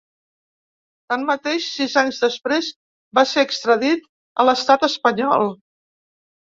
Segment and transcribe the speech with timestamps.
[1.13, 2.71] Tanmateix, sis anys després,
[3.21, 4.11] va ser extradit
[4.45, 5.51] a l’estat espanyol.